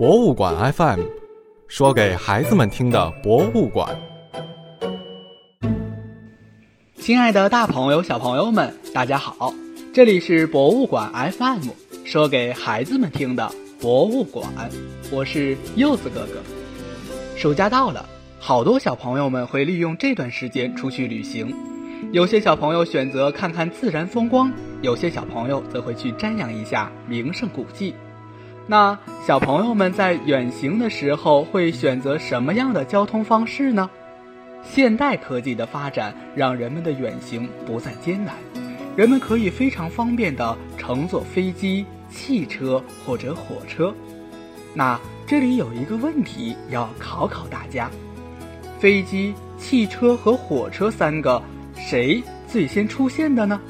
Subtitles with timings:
[0.00, 1.00] 博物馆 FM，
[1.68, 3.94] 说给孩子们听的博物馆。
[6.94, 9.52] 亲爱的，大朋友、小朋友们，大家好！
[9.92, 11.68] 这里是博物馆 FM，
[12.06, 14.48] 说给孩子们听的博物馆。
[15.12, 16.40] 我是柚子哥哥。
[17.36, 18.08] 暑假到了，
[18.38, 21.54] 好多小朋友们会利用这段时间出去旅行。
[22.10, 27.94] 有些小朋友选择看看自然风光，有些小朋友则会去瞻仰一下名胜古迹。
[28.70, 28.96] 那
[29.26, 33.90] 小朋友们在远行的时候会选择什么样的交通方式呢？
[34.62, 38.36] 现代科技的发展让人们的远行不再艰难，
[38.94, 43.92] 人们可以非常方便地乘坐飞机、汽车或者火车。
[44.72, 47.90] 那这里有一个问题要考考大家：
[48.78, 51.42] 飞机、汽车和火车三个。
[51.74, 53.60] 谁最先出现的呢？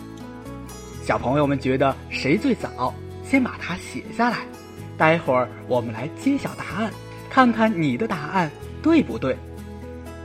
[1.03, 2.93] 小朋友们觉得谁最早？
[3.25, 4.41] 先把它写下来，
[5.01, 6.93] 待会儿我们来揭晓答案，
[7.31, 8.51] 看看你的答案
[8.83, 9.35] 对不对。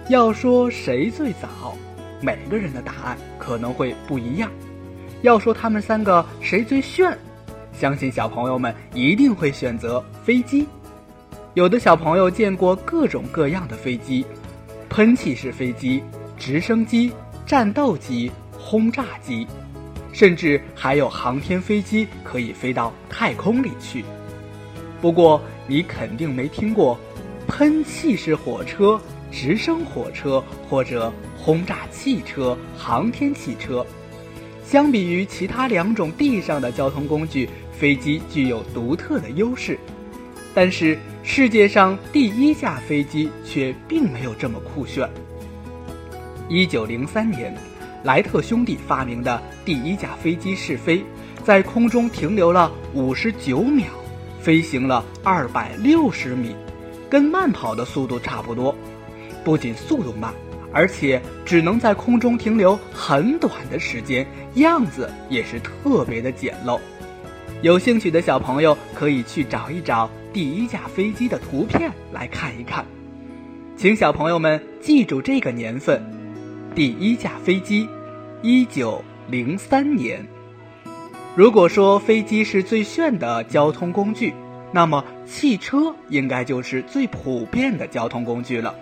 [0.10, 1.78] 要说谁最早，
[2.20, 4.52] 每个人的答案可能会不一样。
[5.22, 7.18] 要说他们三个谁最炫，
[7.72, 10.68] 相信小朋友们一定会选择飞机。
[11.54, 14.26] 有的小朋友见过各种各样的飞机，
[14.90, 16.04] 喷气式飞机、
[16.38, 17.14] 直升机。
[17.46, 19.48] 战斗机、轰炸机，
[20.12, 24.04] 甚至还有航天飞机可以飞到太空里去。
[25.02, 26.98] 不过，你肯定没听过
[27.48, 29.00] 喷气式火车、
[29.32, 33.86] 直升火车或者轰炸汽车、航天汽车。
[34.66, 39.78] 相比于其他两种地上的交通工具，飞机具有独特的优势。
[40.56, 45.08] 但是，世界上第一架飞机却并没有这么酷炫。
[46.50, 47.54] 一九零三年，
[48.04, 51.04] 莱特兄弟发明的第一架飞机试飞，
[51.44, 53.86] 在空中停留了五十九秒，
[54.46, 56.56] 飞行了二百六十米，
[57.10, 58.76] 跟慢跑的速度差不多。
[59.44, 60.32] 不仅速度慢，
[60.72, 64.24] 而且只能在空中停留很短的时间，
[64.54, 66.80] 样子也是特别的简陋。
[67.64, 72.86] 有兴趣的小朋友可以去找一找第一架飞机的图片来看一看。
[73.76, 76.00] 请小朋友们记住这个年份。
[76.76, 77.90] 第一架飞机，
[78.44, 80.24] 一九零三年。
[81.36, 84.34] 如果说飞机是最炫的交通工具，
[84.72, 88.74] 那么汽车应该就是最普遍的交通工具了。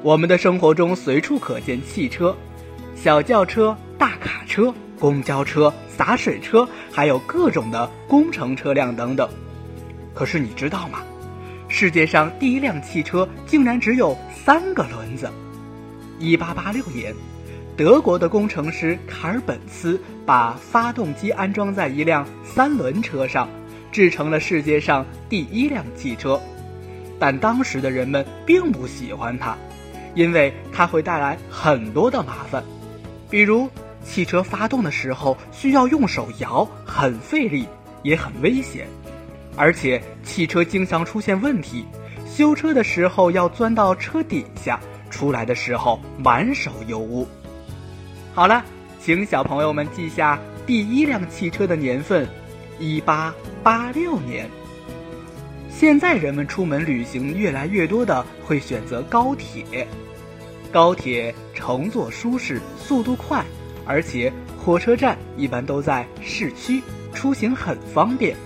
[0.00, 2.34] 我们的生活中随处可见汽车，
[2.94, 9.28] 小轿车、大卡车、公交车、洒水车，还有各种的工程车辆等等。
[10.14, 11.00] 可是你知道吗？
[11.66, 15.28] 世界上第一辆汽车竟然只有三个轮子。
[16.20, 17.12] 一八八六年，
[17.80, 23.48] 德国的工程师卡尔本茨把发动机安装在一辆三轮车上，
[23.90, 26.38] 制成了世界上第一辆汽车。
[27.18, 29.56] 但当时的人们并不喜欢它，
[30.14, 32.62] 因为它会带来很多的麻烦，
[33.30, 33.66] 比如
[34.04, 37.66] 汽车发动的时候需要用手摇，很费力，
[38.02, 38.86] 也很危险，
[39.56, 41.86] 而且汽车经常出现问题，
[42.26, 44.78] 修车的时候要钻到车底下。
[45.08, 47.26] 出来的时候满手油污。
[48.32, 48.64] 好了，
[49.00, 52.28] 请小朋友们记下第一辆汽车的年份，
[52.78, 54.48] 一八八六年。
[55.68, 59.86] 现在人们出门旅行越来越多的会选择高铁，
[60.70, 63.44] 高铁乘坐舒适，速度快，
[63.84, 66.80] 而且火车站一般都在市区，
[67.12, 68.36] 出行很方便。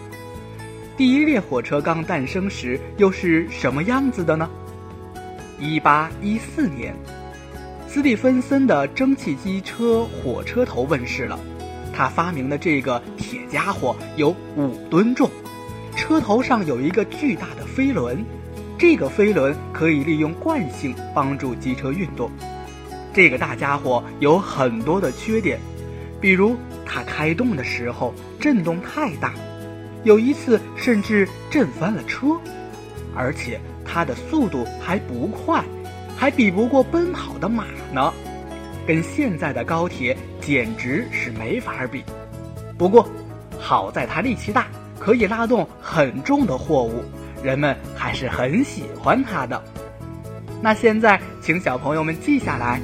[0.96, 4.48] 第一列火车刚诞生时又是什么样子的呢？
[5.60, 6.94] 一八一四年，
[7.94, 11.38] 斯蒂芬森的蒸汽机车火车头问世了。
[11.92, 15.30] 他发明的这个铁家伙有五吨重，
[15.94, 18.24] 车头上有一个巨大的飞轮，
[18.76, 22.28] 这个飞轮可以利用惯性帮助机车运动。
[23.12, 25.60] 这个大家伙有很多的缺点，
[26.20, 29.34] 比如它开动的时候震动太大，
[30.02, 32.26] 有一次甚至震翻了车，
[33.14, 33.60] 而且。
[33.86, 35.62] 它的速度还不快，
[36.16, 38.12] 还比不过奔跑的马呢，
[38.86, 42.02] 跟现在的高铁简直是没法比。
[42.78, 43.08] 不过，
[43.58, 44.66] 好在它力气大，
[44.98, 47.02] 可以拉动很重的货物，
[47.42, 49.62] 人们还是很喜欢它的。
[50.62, 52.80] 那现在，请小朋友们记下来，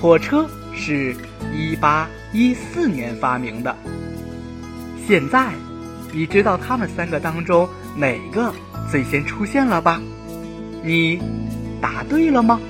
[0.00, 1.14] 火车是
[1.52, 3.74] 一八一四年发明的。
[5.06, 5.52] 现在，
[6.12, 8.54] 你知道他们三个当中哪个
[8.90, 10.00] 最先出现了吧？
[10.82, 11.20] 你
[11.80, 12.60] 答对了吗？